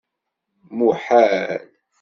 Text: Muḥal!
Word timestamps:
Muḥal! 0.77 1.61